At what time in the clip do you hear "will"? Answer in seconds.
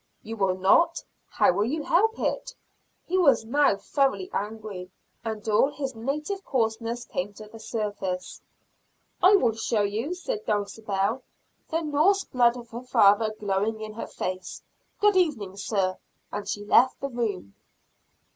0.35-0.57, 1.53-1.65, 9.35-9.51